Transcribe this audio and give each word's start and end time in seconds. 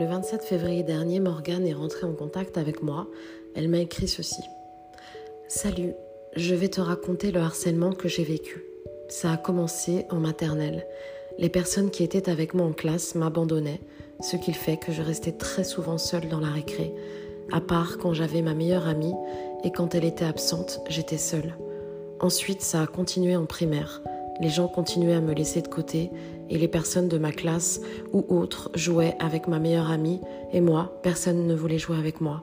Le 0.00 0.06
27 0.06 0.44
février 0.44 0.82
dernier, 0.82 1.20
Morgane 1.20 1.66
est 1.66 1.74
rentrée 1.74 2.06
en 2.06 2.14
contact 2.14 2.56
avec 2.56 2.82
moi. 2.82 3.06
Elle 3.54 3.68
m'a 3.68 3.80
écrit 3.80 4.08
ceci. 4.08 4.40
Salut, 5.46 5.92
je 6.34 6.54
vais 6.54 6.68
te 6.68 6.80
raconter 6.80 7.30
le 7.30 7.40
harcèlement 7.40 7.92
que 7.92 8.08
j'ai 8.08 8.24
vécu. 8.24 8.64
Ça 9.10 9.32
a 9.32 9.36
commencé 9.36 10.06
en 10.08 10.16
maternelle. 10.16 10.86
Les 11.36 11.50
personnes 11.50 11.90
qui 11.90 12.02
étaient 12.02 12.30
avec 12.30 12.54
moi 12.54 12.64
en 12.64 12.72
classe 12.72 13.14
m'abandonnaient, 13.14 13.82
ce 14.22 14.38
qui 14.38 14.54
fait 14.54 14.78
que 14.78 14.90
je 14.90 15.02
restais 15.02 15.32
très 15.32 15.64
souvent 15.64 15.98
seule 15.98 16.30
dans 16.30 16.40
la 16.40 16.48
récré, 16.48 16.94
à 17.52 17.60
part 17.60 17.98
quand 17.98 18.14
j'avais 18.14 18.40
ma 18.40 18.54
meilleure 18.54 18.88
amie 18.88 19.14
et 19.64 19.70
quand 19.70 19.94
elle 19.94 20.06
était 20.06 20.24
absente, 20.24 20.80
j'étais 20.88 21.18
seule. 21.18 21.56
Ensuite, 22.20 22.62
ça 22.62 22.80
a 22.80 22.86
continué 22.86 23.36
en 23.36 23.44
primaire. 23.44 24.00
Les 24.40 24.48
gens 24.48 24.66
continuaient 24.66 25.12
à 25.12 25.20
me 25.20 25.34
laisser 25.34 25.60
de 25.60 25.68
côté 25.68 26.10
et 26.50 26.58
les 26.58 26.68
personnes 26.68 27.08
de 27.08 27.16
ma 27.16 27.32
classe 27.32 27.80
ou 28.12 28.24
autres 28.28 28.70
jouaient 28.74 29.16
avec 29.20 29.48
ma 29.48 29.58
meilleure 29.58 29.90
amie 29.90 30.20
et 30.52 30.60
moi, 30.60 30.98
personne 31.02 31.46
ne 31.46 31.54
voulait 31.54 31.78
jouer 31.78 31.96
avec 31.96 32.20
moi. 32.20 32.42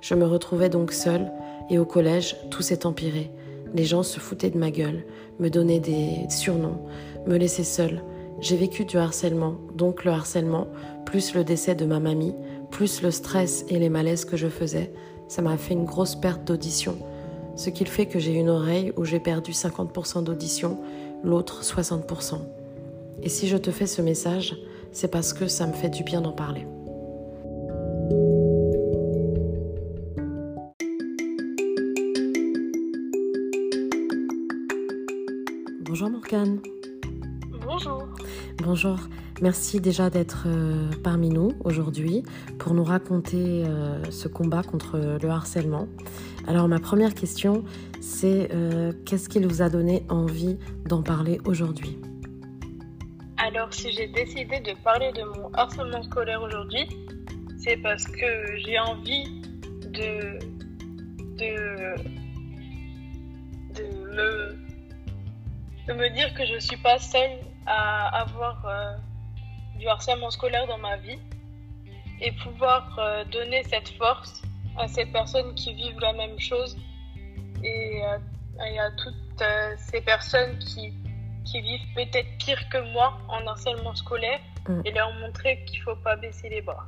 Je 0.00 0.14
me 0.14 0.26
retrouvais 0.26 0.68
donc 0.68 0.92
seule 0.92 1.32
et 1.70 1.78
au 1.78 1.86
collège, 1.86 2.36
tout 2.50 2.62
s'est 2.62 2.86
empiré. 2.86 3.30
Les 3.74 3.84
gens 3.84 4.02
se 4.02 4.20
foutaient 4.20 4.50
de 4.50 4.58
ma 4.58 4.70
gueule, 4.70 5.04
me 5.40 5.48
donnaient 5.48 5.80
des 5.80 6.26
surnoms, 6.28 6.86
me 7.26 7.36
laissaient 7.36 7.64
seule. 7.64 8.02
J'ai 8.40 8.56
vécu 8.56 8.84
du 8.84 8.98
harcèlement, 8.98 9.56
donc 9.74 10.04
le 10.04 10.12
harcèlement, 10.12 10.68
plus 11.06 11.34
le 11.34 11.42
décès 11.42 11.74
de 11.74 11.86
ma 11.86 11.98
mamie, 11.98 12.34
plus 12.70 13.02
le 13.02 13.10
stress 13.10 13.64
et 13.68 13.78
les 13.78 13.88
malaises 13.88 14.26
que 14.26 14.36
je 14.36 14.48
faisais, 14.48 14.92
ça 15.28 15.42
m'a 15.42 15.56
fait 15.56 15.74
une 15.74 15.86
grosse 15.86 16.14
perte 16.14 16.44
d'audition. 16.44 16.96
Ce 17.56 17.70
qui 17.70 17.86
fait 17.86 18.06
que 18.06 18.18
j'ai 18.18 18.34
une 18.34 18.50
oreille 18.50 18.92
où 18.96 19.04
j'ai 19.04 19.18
perdu 19.18 19.52
50% 19.52 20.22
d'audition, 20.22 20.78
l'autre 21.24 21.62
60%. 21.64 22.40
Et 23.22 23.28
si 23.28 23.48
je 23.48 23.56
te 23.56 23.70
fais 23.70 23.86
ce 23.86 24.02
message, 24.02 24.56
c'est 24.92 25.10
parce 25.10 25.32
que 25.32 25.48
ça 25.48 25.66
me 25.66 25.72
fait 25.72 25.90
du 25.90 26.04
bien 26.04 26.20
d'en 26.20 26.32
parler. 26.32 26.66
Bonjour 35.80 36.10
Morgane. 36.10 36.60
Bonjour. 37.64 38.06
Bonjour. 38.58 38.98
Merci 39.42 39.80
déjà 39.80 40.08
d'être 40.08 40.44
euh, 40.46 40.90
parmi 41.02 41.28
nous 41.28 41.52
aujourd'hui 41.64 42.22
pour 42.58 42.72
nous 42.72 42.84
raconter 42.84 43.64
euh, 43.66 44.02
ce 44.10 44.28
combat 44.28 44.62
contre 44.62 45.18
le 45.22 45.28
harcèlement. 45.28 45.88
Alors 46.46 46.68
ma 46.68 46.78
première 46.78 47.14
question, 47.14 47.64
c'est 48.00 48.48
euh, 48.54 48.92
qu'est-ce 49.04 49.28
qui 49.28 49.40
vous 49.40 49.62
a 49.62 49.68
donné 49.68 50.04
envie 50.08 50.58
d'en 50.86 51.02
parler 51.02 51.40
aujourd'hui? 51.44 51.98
Alors 53.56 53.72
si 53.72 53.90
j'ai 53.90 54.08
décidé 54.08 54.60
de 54.60 54.74
parler 54.84 55.12
de 55.12 55.22
mon 55.22 55.50
harcèlement 55.54 56.02
scolaire 56.02 56.42
aujourd'hui, 56.42 56.86
c'est 57.56 57.78
parce 57.78 58.06
que 58.06 58.54
j'ai 58.58 58.78
envie 58.78 59.24
de, 59.80 60.38
de, 61.38 61.94
de, 65.86 65.94
me, 65.94 66.10
dire 66.10 66.34
que 66.34 66.44
je 66.44 66.52
ne 66.52 66.58
suis 66.58 66.76
pas 66.76 66.98
seule 66.98 67.38
à 67.64 68.20
avoir 68.20 68.62
euh, 68.66 68.92
du 69.78 69.88
harcèlement 69.88 70.30
scolaire 70.30 70.66
dans 70.66 70.76
ma 70.76 70.98
vie 70.98 71.18
et 72.20 72.32
pouvoir 72.32 72.94
euh, 72.98 73.24
donner 73.24 73.62
cette 73.62 73.88
force 73.96 74.42
à 74.76 74.86
ces 74.86 75.06
personnes 75.06 75.54
qui 75.54 75.72
vivent 75.72 76.00
la 76.00 76.12
même 76.12 76.38
chose 76.38 76.76
et, 77.64 78.02
euh, 78.04 78.18
à 78.58 78.90
toutes 78.98 79.42
ces 79.78 80.02
personnes 80.02 80.58
qui, 80.58 80.92
qui 81.46 81.60
vivent 81.60 81.94
peut-être 81.94 82.28
pire 82.38 82.68
que 82.68 82.92
moi 82.92 83.18
en 83.28 83.46
harcèlement 83.46 83.94
scolaire 83.94 84.40
mm. 84.68 84.80
et 84.84 84.90
leur 84.92 85.12
montrer 85.14 85.64
qu'il 85.66 85.80
ne 85.80 85.84
faut 85.84 85.96
pas 86.02 86.16
baisser 86.16 86.48
les 86.48 86.60
bras. 86.60 86.86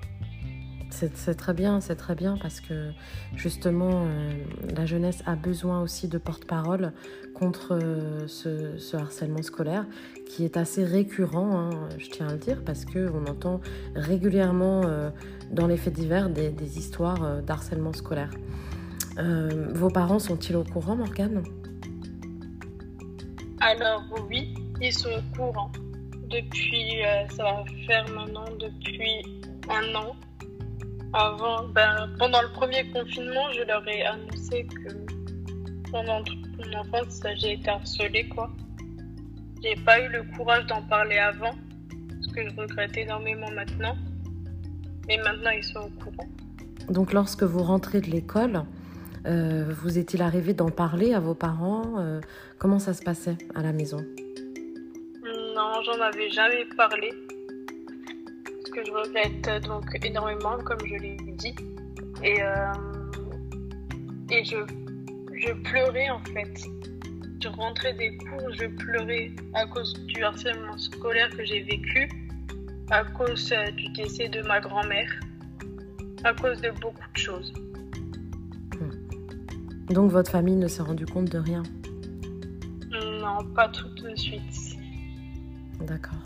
C'est 0.91 1.35
très 1.37 1.53
bien, 1.53 1.81
c'est 1.81 1.97
très 1.97 2.15
bien 2.15 2.39
parce 2.41 2.61
que 2.61 2.91
justement, 3.37 4.07
euh, 4.07 4.33
la 4.75 4.87
jeunesse 4.87 5.23
a 5.27 5.37
besoin 5.37 5.83
aussi 5.83 6.09
de 6.09 6.19
porte-parole 6.19 6.93
contre 7.35 7.79
euh, 7.81 8.27
ce, 8.27 8.97
harcèlement 8.97 9.43
scolaire 9.43 9.87
qui 10.27 10.45
est 10.45 10.57
assez 10.57 10.85
récurrent, 10.85 11.59
hein, 11.59 11.71
je 11.99 12.09
tiens 12.09 12.29
à 12.29 12.33
le 12.33 12.39
dire, 12.39 12.63
parce 12.65 12.85
qu'on 12.85 13.27
entend 13.27 13.61
régulièrement 13.95 14.83
euh, 14.87 15.11
dans 15.51 15.67
les 15.67 15.77
faits 15.77 15.93
divers 15.93 16.31
des, 16.31 16.49
des 16.49 16.79
histoires 16.79 17.43
d'harcèlement 17.43 17.93
scolaire. 17.93 18.31
vos 19.75 19.91
parents 19.91 20.19
sont-ils 20.19 20.57
au 20.57 20.65
courant, 20.65 20.97
Morgane? 20.97 21.43
Alors 23.61 24.03
oui, 24.29 24.55
ils 24.81 24.93
sont 24.93 25.11
au 25.11 25.37
courant. 25.37 25.71
Depuis, 26.31 27.03
ça 27.31 27.43
va 27.43 27.65
faire 27.87 28.09
maintenant 28.11 28.45
depuis 28.59 29.23
un 29.69 29.95
an 29.95 30.15
avant, 31.15 31.67
ben, 31.69 32.11
pendant 32.19 32.43
le 32.43 32.49
premier 32.53 32.87
confinement, 32.91 33.51
je 33.53 33.63
leur 33.63 33.87
ai 33.89 34.05
annoncé 34.05 34.67
que 34.67 35.91
pendant 35.91 36.23
toute 36.23 36.47
mon 36.59 36.81
enfance, 36.81 37.21
j'ai 37.37 37.55
été 37.55 37.71
harcelée, 37.71 38.29
quoi. 38.29 38.51
J'ai 39.63 39.75
pas 39.77 40.01
eu 40.01 40.09
le 40.09 40.23
courage 40.37 40.67
d'en 40.67 40.83
parler 40.83 41.17
avant, 41.17 41.55
ce 42.21 42.33
que 42.33 42.49
je 42.49 42.55
regrette 42.55 42.97
énormément 42.97 43.51
maintenant. 43.51 43.97
Mais 45.09 45.17
maintenant, 45.17 45.51
ils 45.51 45.65
sont 45.65 45.81
au 45.81 46.05
courant. 46.05 46.29
Donc, 46.91 47.13
lorsque 47.13 47.43
vous 47.43 47.63
rentrez 47.63 48.03
de 48.03 48.11
l'école, 48.11 48.65
euh, 49.27 49.65
vous 49.69 49.99
est-il 49.99 50.23
arrivé 50.23 50.55
d'en 50.55 50.71
parler 50.71 51.15
à 51.15 51.21
vos 51.21 51.35
parents 51.35 51.99
euh, 51.99 52.21
Comment 52.59 52.79
ça 52.79 52.95
se 52.95 53.03
passait 53.03 53.37
à 53.55 53.63
la 53.63 53.73
maison? 53.73 54.05
Non, 55.25 55.83
j'en 55.85 56.01
avais 56.01 56.31
jamais 56.31 56.65
parlé 56.77 57.11
que 58.71 58.85
je 58.85 58.93
regrette 58.93 59.65
donc 59.65 59.85
énormément, 60.05 60.59
comme 60.65 60.79
je 60.87 60.95
l'ai 60.95 61.17
dit. 61.17 61.55
Et, 62.23 62.43
euh, 62.43 62.73
et 64.31 64.45
je, 64.45 64.57
je 65.35 65.53
pleurais 65.71 66.11
en 66.11 66.21
fait. 66.21 66.65
Je 67.41 67.49
rentrais 67.49 67.93
des 67.93 68.17
cours, 68.19 68.53
je 68.53 68.67
pleurais 68.67 69.31
à 69.55 69.65
cause 69.67 69.95
du 70.07 70.23
harcèlement 70.25 70.77
scolaire 70.77 71.31
que 71.31 71.45
j'ai 71.45 71.63
vécu, 71.63 72.09
à 72.91 73.05
cause 73.05 73.53
euh, 73.53 73.71
du 73.73 73.89
décès 73.91 74.29
de 74.29 74.43
ma 74.43 74.61
grand-mère, 74.61 75.11
à 76.25 76.35
cause 76.35 76.61
de 76.61 76.71
beaucoup 76.71 77.09
de 77.15 77.19
choses. 77.19 77.53
Donc 79.91 80.11
votre 80.11 80.31
famille 80.31 80.57
ne 80.57 80.69
s'est 80.69 80.83
rendu 80.83 81.07
compte 81.07 81.31
de 81.31 81.39
rien? 81.39 81.63
Non, 82.91 83.45
pas 83.55 83.69
tout 83.69 83.89
de 83.89 84.15
suite. 84.15 84.77
D'accord. 85.81 86.19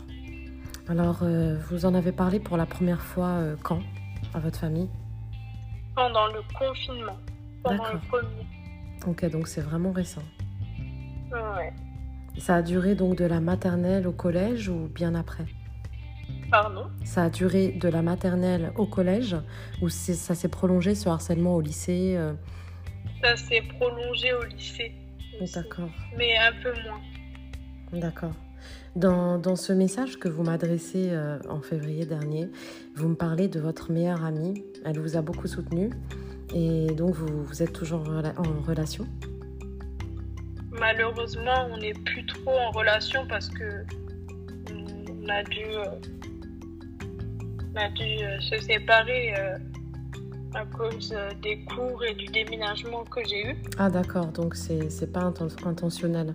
Alors, 0.89 1.19
euh, 1.23 1.57
vous 1.69 1.85
en 1.85 1.93
avez 1.93 2.11
parlé 2.11 2.39
pour 2.39 2.57
la 2.57 2.65
première 2.65 3.01
fois 3.01 3.27
euh, 3.27 3.55
quand 3.63 3.79
à 4.33 4.39
votre 4.39 4.59
famille? 4.59 4.89
Pendant 5.95 6.27
le 6.27 6.41
confinement. 6.57 7.17
Pendant 7.63 7.93
le 7.93 7.99
premier. 8.09 8.47
Ok, 9.07 9.29
donc 9.29 9.47
c'est 9.47 9.61
vraiment 9.61 9.91
récent. 9.91 10.23
Ouais. 11.31 11.73
Ça 12.37 12.55
a 12.55 12.61
duré 12.61 12.95
donc 12.95 13.17
de 13.17 13.25
la 13.25 13.39
maternelle 13.39 14.07
au 14.07 14.11
collège 14.11 14.67
ou 14.69 14.89
bien 14.93 15.15
après? 15.15 15.45
Pardon? 16.49 16.87
Ça 17.03 17.23
a 17.23 17.29
duré 17.29 17.71
de 17.71 17.87
la 17.87 18.01
maternelle 18.01 18.73
au 18.75 18.85
collège 18.85 19.35
ou 19.81 19.89
ça 19.89 20.35
s'est 20.35 20.49
prolongé 20.49 20.95
ce 20.95 21.09
harcèlement 21.09 21.55
au 21.55 21.61
lycée 21.61 22.15
euh? 22.17 22.33
Ça 23.23 23.37
s'est 23.37 23.63
prolongé 23.79 24.33
au 24.33 24.43
lycée. 24.43 24.91
D'accord. 25.55 25.89
Mais 26.17 26.37
un 26.37 26.51
peu 26.61 26.73
moins. 26.83 26.99
D'accord. 27.93 28.33
Dans, 28.95 29.55
ce 29.55 29.71
message 29.73 30.19
que 30.19 30.27
vous 30.27 30.43
m'adressez 30.43 31.09
euh, 31.11 31.39
en 31.49 31.61
février 31.61 32.05
dernier, 32.05 32.49
vous 32.95 33.07
me 33.07 33.15
parlez 33.15 33.47
de 33.47 33.59
votre 33.59 33.91
meilleure 33.91 34.23
amie. 34.25 34.63
Elle 34.85 34.99
vous 34.99 35.15
a 35.15 35.21
beaucoup 35.21 35.47
soutenu 35.47 35.89
et 36.53 36.87
donc 36.87 37.15
vous, 37.15 37.43
vous 37.43 37.63
êtes 37.63 37.73
toujours 37.73 38.07
en, 38.09 38.61
relation? 38.61 39.07
Malheureusement, 40.71 41.69
on 41.71 41.77
n'est 41.77 41.93
plus 41.93 42.25
trop 42.25 42.57
en 42.57 42.71
relation 42.71 43.25
parce 43.27 43.47
que 43.49 43.85
on 44.71 45.29
a 45.29 45.43
dû, 45.43 45.63
euh, 45.63 45.85
euh, 47.77 48.39
se 48.41 48.59
séparer 48.59 49.33
à 50.55 50.65
cause 50.65 51.15
des 51.41 51.63
cours 51.65 52.03
et 52.03 52.13
du 52.13 52.25
déménagement 52.25 53.03
que 53.05 53.23
j'ai 53.27 53.51
eu. 53.51 53.55
Ah 53.77 53.89
d'accord, 53.89 54.27
donc 54.27 54.55
c'est 54.55 55.11
pas 55.11 55.31
intentionnel. 55.65 56.33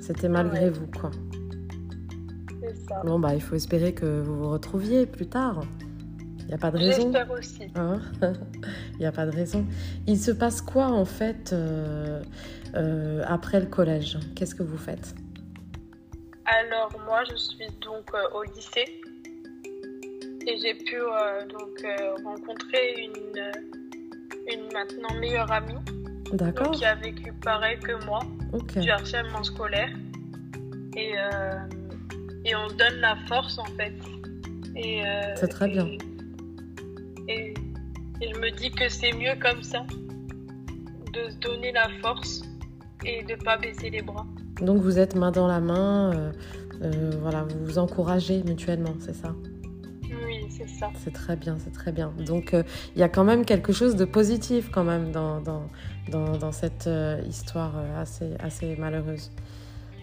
C'était 0.00 0.28
malgré 0.28 0.70
vous, 0.70 0.86
quoi. 0.88 1.10
Bon, 3.04 3.18
bah, 3.18 3.34
il 3.34 3.42
faut 3.42 3.54
espérer 3.54 3.94
que 3.94 4.20
vous 4.20 4.36
vous 4.38 4.50
retrouviez 4.50 5.06
plus 5.06 5.26
tard. 5.26 5.62
Il 6.40 6.48
n'y 6.48 6.54
a 6.54 6.58
pas 6.58 6.70
de 6.70 6.78
raison. 6.78 7.02
J'espère 7.02 7.30
aussi. 7.30 7.62
Hein? 7.74 8.00
Il 8.94 8.98
n'y 9.00 9.06
a 9.06 9.12
pas 9.12 9.26
de 9.26 9.34
raison. 9.34 9.64
Il 10.06 10.18
se 10.18 10.30
passe 10.30 10.60
quoi, 10.60 10.86
en 10.86 11.04
fait, 11.04 11.52
euh, 11.52 12.22
euh, 12.74 13.22
après 13.26 13.60
le 13.60 13.66
collège? 13.66 14.18
Qu'est-ce 14.34 14.54
que 14.54 14.62
vous 14.62 14.76
faites? 14.76 15.14
Alors, 16.44 16.92
moi, 17.06 17.24
je 17.30 17.36
suis 17.36 17.68
donc 17.80 18.10
euh, 18.14 18.38
au 18.38 18.42
lycée. 18.42 19.00
Et 20.46 20.56
j'ai 20.58 20.74
pu 20.74 20.96
donc 21.50 21.86
rencontrer 22.24 22.94
une, 22.98 23.52
une 24.52 24.72
maintenant 24.72 25.14
meilleure 25.20 25.50
amie. 25.50 25.74
D'accord. 26.32 26.72
Qui 26.72 26.84
a 26.84 26.94
vécu 26.96 27.32
pareil 27.42 27.78
que 27.78 28.04
moi. 28.04 28.20
Du 28.76 28.90
harcèlement 28.90 29.42
scolaire. 29.42 29.90
Et 30.96 31.14
et 32.44 32.54
on 32.54 32.68
donne 32.68 33.00
la 33.00 33.16
force 33.26 33.58
en 33.58 33.64
fait. 33.64 33.94
Euh, 34.76 35.34
c'est 35.36 35.48
très 35.48 35.68
bien. 35.68 35.86
Et, 37.28 37.54
et 38.20 38.32
je 38.34 38.38
me 38.38 38.50
dis 38.50 38.70
que 38.70 38.88
c'est 38.88 39.12
mieux 39.12 39.34
comme 39.40 39.62
ça, 39.62 39.86
de 41.12 41.30
se 41.30 41.36
donner 41.38 41.72
la 41.72 41.88
force 42.02 42.42
et 43.04 43.22
de 43.22 43.34
pas 43.42 43.56
baisser 43.56 43.88
les 43.90 44.02
bras. 44.02 44.26
Donc 44.60 44.82
vous 44.82 44.98
êtes 44.98 45.14
main 45.14 45.30
dans 45.30 45.46
la 45.46 45.60
main, 45.60 46.12
euh, 46.12 46.32
euh, 46.82 47.10
voilà, 47.20 47.44
vous 47.44 47.64
vous 47.64 47.78
encouragez 47.78 48.42
mutuellement, 48.42 48.94
c'est 48.98 49.14
ça? 49.14 49.34
C'est 50.66 50.78
ça. 50.78 50.90
C'est 50.96 51.12
très 51.12 51.36
bien, 51.36 51.56
c'est 51.58 51.72
très 51.72 51.92
bien. 51.92 52.12
Donc 52.26 52.54
euh, 52.54 52.62
il 52.94 53.00
y 53.00 53.02
a 53.02 53.08
quand 53.08 53.24
même 53.24 53.44
quelque 53.44 53.72
chose 53.72 53.96
de 53.96 54.04
positif 54.04 54.70
quand 54.70 54.84
même 54.84 55.12
dans, 55.12 55.40
dans, 55.40 55.68
dans, 56.10 56.36
dans 56.36 56.52
cette 56.52 56.88
histoire 57.28 57.72
assez, 57.98 58.34
assez 58.38 58.76
malheureuse. 58.76 59.30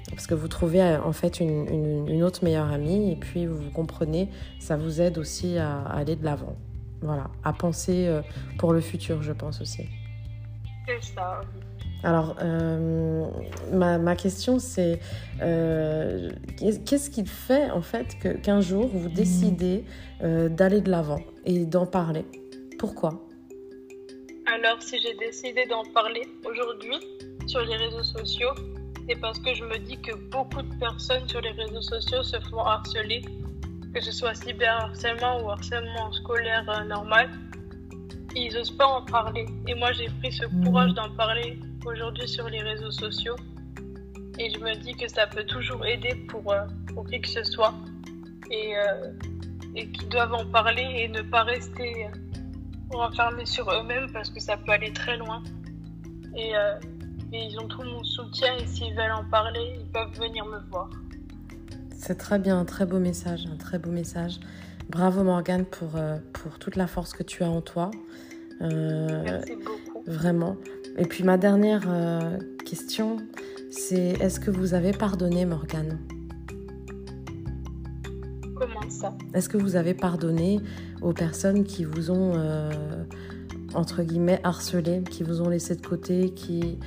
Parce 0.10 0.28
que 0.28 0.34
vous 0.34 0.48
trouvez 0.48 0.84
en 0.98 1.14
fait 1.14 1.40
une, 1.40 1.68
une, 1.70 2.08
une, 2.10 2.24
autre 2.24 2.44
meilleure 2.44 2.70
amie 2.70 3.14
et 3.14 3.16
puis 3.16 3.46
vous 3.46 3.70
comprenez, 3.72 4.30
ça 4.60 4.76
vous 4.76 5.00
aide 5.00 5.18
aussi 5.18 5.58
à, 5.58 5.82
à 5.84 5.98
aller 5.98 6.16
de 6.16 6.26
l'avant. 6.26 6.56
Voilà, 7.02 7.30
à 7.44 7.54
penser 7.54 8.22
pour 8.58 8.74
le 8.74 8.82
futur, 8.82 9.24
je 9.24 9.32
pense 9.32 9.62
aussi. 9.62 9.88
C'est 10.86 11.14
ça. 11.16 11.42
Alors, 12.04 12.36
euh, 12.42 13.26
ma, 13.72 14.00
ma, 14.00 14.16
question, 14.16 14.58
c'est 14.58 15.00
euh, 15.42 16.32
qu'est-ce 16.58 17.10
qui 17.12 17.26
fait 17.26 17.70
en 17.70 17.82
fait 17.82 18.18
qu'un 18.42 18.60
jour 18.60 18.88
vous 18.88 19.10
décidez 19.10 19.86
euh, 20.24 20.50
d'aller 20.50 20.82
de 20.82 20.90
l'avant 20.90 21.22
et 21.46 21.66
d'en 21.66 21.86
parler? 21.86 22.26
Pourquoi? 22.80 23.28
Alors, 24.48 24.82
si 24.82 25.00
j'ai 25.00 25.14
décidé 25.16 25.66
d'en 25.68 25.84
parler 25.94 26.24
aujourd'hui 26.44 26.98
sur 27.46 27.62
les 27.62 27.76
réseaux 27.76 28.04
sociaux, 28.04 28.50
c'est 29.08 29.20
parce 29.20 29.40
que 29.40 29.54
je 29.54 29.64
me 29.64 29.78
dis 29.78 30.00
que 30.02 30.16
beaucoup 30.32 30.64
de 30.64 30.80
personnes 30.80 31.28
sur 31.28 31.42
les 31.42 31.52
réseaux 31.52 31.82
sociaux 31.82 32.24
se 32.24 32.40
font 32.50 32.62
harceler, 32.62 33.22
que 33.94 34.02
ce 34.02 34.12
soit 34.12 34.34
cyberharcèlement 34.34 35.44
ou 35.44 35.52
harcèlement 35.52 36.12
scolaire 36.14 36.66
normal. 36.88 37.30
Ils 38.36 38.54
n'osent 38.54 38.78
pas 38.78 38.86
en 38.86 39.02
parler. 39.04 39.46
Et 39.68 39.76
moi, 39.76 39.92
j'ai 39.92 40.08
pris 40.20 40.32
ce 40.32 40.46
courage 40.64 40.94
d'en 40.94 41.10
parler 41.16 41.60
aujourd'hui 41.86 42.28
sur 42.28 42.48
les 42.50 42.62
réseaux 42.62 42.92
sociaux. 42.92 43.36
Et 44.40 44.50
je 44.50 44.60
me 44.60 44.74
dis 44.76 44.96
que 44.96 45.08
ça 45.08 45.28
peut 45.28 45.44
toujours 45.44 45.86
aider 45.86 46.16
pour, 46.30 46.52
euh, 46.52 46.66
pour 46.94 47.06
qui 47.08 47.20
que 47.22 47.28
ce 47.28 47.44
soit. 47.44 47.74
Et, 48.50 48.76
euh, 48.78 49.12
et 49.76 49.90
qu'ils 49.92 50.10
doivent 50.10 50.34
en 50.34 50.46
parler 50.46 50.84
et 50.98 51.08
ne 51.08 51.22
pas 51.22 51.44
rester 51.44 52.06
euh, 52.06 52.98
enfermés 52.98 53.46
sur 53.46 53.70
eux-mêmes 53.72 54.12
parce 54.12 54.30
que 54.30 54.40
ça 54.40 54.58
peut 54.58 54.72
aller 54.72 54.92
très 54.94 55.18
loin. 55.18 55.44
Et, 56.36 56.54
et 57.34 57.38
ils 57.38 57.60
ont 57.60 57.68
tout 57.68 57.84
mon 57.84 58.04
soutien 58.06 58.56
et 58.56 58.66
s'ils 58.66 58.96
veulent 58.96 59.12
en 59.12 59.26
parler, 59.26 59.78
ils 59.80 59.92
peuvent 59.92 60.18
venir 60.18 60.46
me 60.46 60.60
voir. 60.70 60.90
C'est 61.92 62.18
très 62.18 62.40
bien, 62.40 62.58
un 62.58 62.66
très 62.66 62.86
beau 62.86 63.00
message, 63.00 63.46
un 63.52 63.58
très 63.58 63.78
beau 63.78 63.92
message. 63.92 64.40
Bravo 64.92 65.24
Morgane 65.24 65.64
pour, 65.64 65.96
euh, 65.96 66.18
pour 66.34 66.60
toute 66.60 66.76
la 66.76 66.86
force 66.86 67.14
que 67.14 67.24
tu 67.24 67.44
as 67.44 67.50
en 67.50 67.62
toi. 67.62 67.92
Merci 68.60 69.56
beaucoup. 69.56 70.04
Vraiment. 70.06 70.58
Et 70.98 71.06
puis 71.06 71.24
ma 71.24 71.38
dernière 71.38 71.84
euh, 71.88 72.38
question, 72.66 73.16
c'est 73.72 74.22
est-ce 74.22 74.42
que 74.42 74.52
vous 74.52 74.74
avez 74.74 74.92
pardonné 74.92 75.46
Morgane? 75.46 75.98
Comment 78.54 78.90
ça? 78.90 79.16
Est-ce 79.34 79.48
que 79.48 79.58
vous 79.58 79.78
avez 79.78 79.94
pardonné 79.94 80.60
aux 81.02 81.14
personnes 81.14 81.64
qui 81.64 81.86
vous 81.86 82.12
ont, 82.12 82.34
euh, 82.36 82.70
entre 83.74 84.04
guillemets, 84.04 84.42
harcelé, 84.44 85.04
qui 85.10 85.24
vous 85.24 85.42
ont 85.42 85.48
laissé 85.48 85.76
de 85.78 85.86
côté, 85.86 86.32
qui 86.32 86.78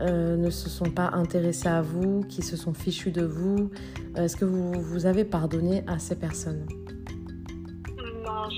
euh, 0.00 0.36
ne 0.36 0.50
se 0.50 0.70
sont 0.70 0.90
pas 0.90 1.10
intéressés 1.12 1.68
à 1.68 1.82
vous, 1.82 2.20
qui 2.28 2.42
se 2.42 2.56
sont 2.56 2.72
fichus 2.72 3.10
de 3.10 3.24
vous? 3.24 3.68
Est-ce 4.14 4.36
que 4.36 4.44
vous, 4.44 4.72
vous 4.74 5.06
avez 5.06 5.24
pardonné 5.24 5.82
à 5.88 5.98
ces 5.98 6.14
personnes? 6.14 6.64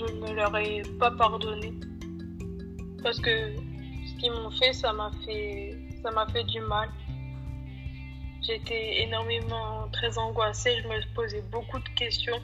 Je 0.00 0.14
ne 0.14 0.32
leur 0.34 0.56
ai 0.56 0.82
pas 0.98 1.10
pardonné. 1.10 1.72
Parce 3.02 3.20
que 3.20 3.54
qu'ils 4.20 4.32
m'ont 4.32 4.50
fait, 4.50 4.72
ça 4.72 4.92
m'a 4.92 5.10
fait, 5.24 5.76
ça 6.02 6.10
m'a 6.10 6.26
fait 6.28 6.44
du 6.44 6.60
mal. 6.60 6.88
J'étais 8.42 9.02
énormément 9.02 9.88
très 9.92 10.16
angoissée, 10.18 10.80
je 10.82 10.88
me 10.88 11.14
posais 11.14 11.42
beaucoup 11.50 11.78
de 11.78 11.88
questions. 11.90 12.40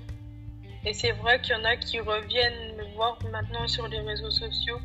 Et 0.85 0.93
c'est 0.93 1.13
vrai 1.13 1.41
qu'il 1.41 1.55
y 1.57 1.59
en 1.59 1.65
a 1.65 1.77
qui 1.77 2.01
reviennent 2.01 2.77
me 2.77 2.95
voir 2.95 3.19
maintenant 3.31 3.67
sur 3.67 3.87
les 3.89 4.01
réseaux 4.01 4.31
sociaux, 4.31 4.79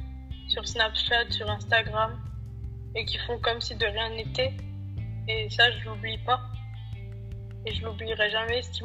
sur 0.48 0.68
Snapchat, 0.68 1.30
sur 1.30 1.50
Instagram, 1.50 2.20
et 2.96 3.06
qui 3.06 3.18
font 3.20 3.40
comme 3.40 3.62
si 3.62 3.76
de 3.76 3.86
rien 3.86 4.10
n'était. 4.10 4.54
Et 5.28 5.50
ça, 5.50 5.72
je 5.72 5.86
l'oublie 5.86 6.18
pas. 6.20 6.42
Et 7.66 7.74
je 7.74 7.86
l'oublierai 7.86 8.30
jamais 8.32 8.62
ce 8.64 8.74
ce 8.74 8.80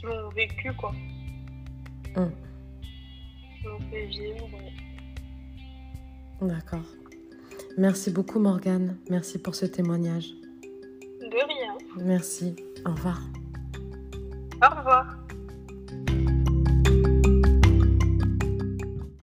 qu'ils 0.00 0.08
m'ont 0.08 0.28
vécu, 0.30 0.72
quoi. 0.74 0.92
Hum. 2.18 2.30
Vivre. 3.92 4.48
D'accord. 6.40 6.84
Merci 7.76 8.10
beaucoup 8.10 8.38
Morgane. 8.38 8.96
Merci 9.10 9.38
pour 9.38 9.54
ce 9.54 9.66
témoignage. 9.66 10.30
De 11.20 11.46
rien. 11.46 11.76
Merci. 12.04 12.56
Au 12.86 12.90
revoir. 12.90 13.20
Au 14.62 14.76
revoir. 14.76 15.17